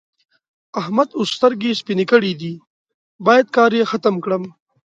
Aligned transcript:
احمد 0.81 1.09
اوس 1.17 1.29
سترګې 1.37 1.71
سپينې 1.79 2.05
کړې 2.11 2.31
دي؛ 2.41 2.53
بايد 3.25 3.45
کار 3.55 3.71
يې 3.77 3.83
ختم 3.91 4.15
کړم. 4.23 4.43